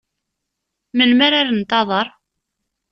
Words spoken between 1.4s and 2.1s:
rrent aḍar?